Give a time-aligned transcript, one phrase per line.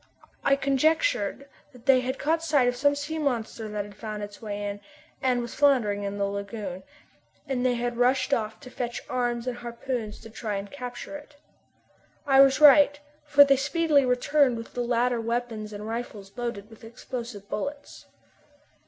[0.43, 4.41] I conjectured that they had caught sight of some sea monster that had found its
[4.41, 4.81] way in,
[5.21, 6.81] and was floundering in the lagoon,
[7.47, 11.15] and that they had rushed off to fetch arms and harpoons to try and capture
[11.17, 11.35] it.
[12.25, 16.83] I was right, for they speedily returned with the latter weapons and rifles loaded with
[16.83, 18.07] explosive bullets.